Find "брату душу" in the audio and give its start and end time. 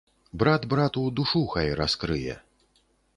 0.71-1.43